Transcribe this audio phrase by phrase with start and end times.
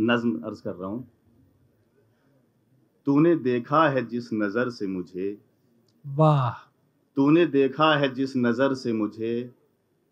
[0.00, 1.08] नज्म अर्ज़ कर रहा हूँ।
[3.06, 5.38] तूने देखा है जिस नज़र से मुझे
[6.06, 6.50] वाह।
[7.16, 9.54] तूने देखा है जिस नज़र से मुझे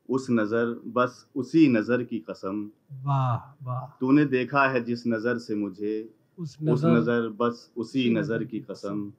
[0.08, 2.70] उस नज़र बस उसी नज़र की कसम।
[3.04, 8.10] वाह वाह। तूने देखा है जिस नज़र से मुझे उस नज़र, उस नज़र बस उसी
[8.10, 9.12] नज़र की कसम।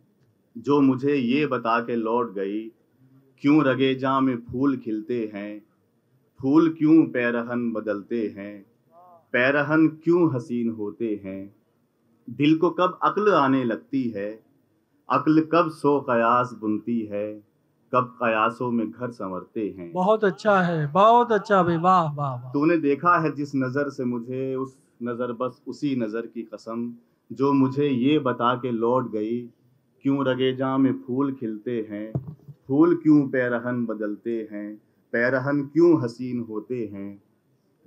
[0.57, 2.71] जो मुझे ये बता के लौट गई
[3.37, 5.61] क्यों रगे जा में फूल खिलते हैं
[6.39, 8.65] फूल क्यों पैरहन बदलते हैं?
[9.33, 11.55] पैरहन क्यों हसीन होते हैं?
[12.29, 14.43] दिल को कब अक्ल आने लगती है?
[15.09, 17.43] अक्ल कब सो कयास बुनती है?
[17.93, 19.91] कब कयासों में घर संवरते हैं?
[19.93, 24.55] बहुत अच्छा है बहुत अच्छा भाई वाह वाह तूने देखा है जिस नज़र से मुझे
[24.55, 26.93] उस नज़र बस उसी नज़र की कसम
[27.31, 29.41] जो मुझे ये बता के लौट गई
[30.01, 32.13] क्यों रगे रगेजा में फूल खिलते हैं?
[32.67, 34.81] फूल क्यों पैरहन बदलते हैं?
[35.11, 37.21] पैरहन क्यों हसीन होते हैं?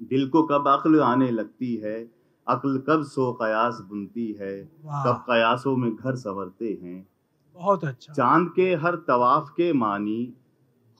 [0.02, 2.10] दिल को कब अक्ल आने लगती है?
[2.48, 4.64] अक्ल कब सो कयास बुनती है?
[4.84, 7.08] कब कयासों में घर संवरते हैं?
[7.54, 10.34] बहुत अच्छा। चाँद के हर तवाफ के मानी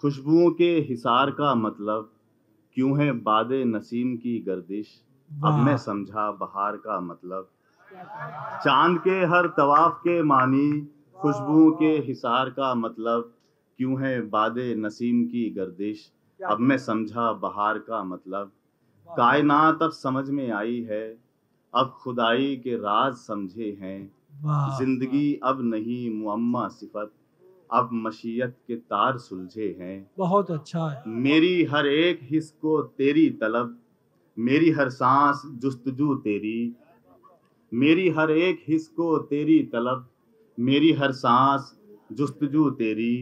[0.00, 2.12] खुशबुओं के हिसार का मतलब
[2.74, 5.02] क्यों है बाद नसीम की गर्दिश?
[5.44, 7.50] अब मैं समझा बहार का मतलब।
[8.64, 10.88] चाँद के हर तवाफ के मानी
[11.22, 13.34] खुशबुओं के हिसार का मतलब
[13.78, 16.12] क्यों है बाद नसीम की गर्दिश?
[16.46, 18.52] अब मैं समझा बहार का मतलब।
[19.08, 21.04] कायनात अब समझ में आई है
[21.74, 24.00] अब खुदाई के राज समझे हैं।
[24.78, 27.12] ज़िंदगी अब नहीं मुअम्मा सिफत
[27.70, 33.28] अब मशीयत के तार सुलझे हैं। बहुत अच्छा है। मेरी हर एक हिस्स को तेरी
[33.30, 33.78] तलब
[34.38, 36.74] मेरी हर सांस जुस्तजू तेरी।
[37.72, 40.08] मेरी हर एक हिस्स को तेरी तलब
[40.58, 41.74] मेरी हर सांस
[42.12, 43.14] जुस्तजू तेरी।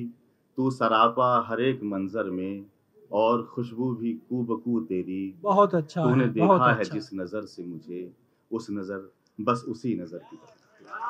[0.59, 2.67] तू सरापा हर एक मंजर में
[3.13, 7.65] और खुशबू भी कूबकू तेरी बहुत अच्छा तूने देखा बहुत अच्छा। है जिस नज़र से
[7.65, 8.11] मुझे
[8.51, 10.39] उस नज़र बस उसी नज़र की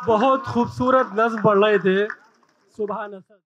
[0.06, 2.06] बहुत खूबसूरत नज्म पढ़ रहे थे
[2.78, 3.40] सुबह नसर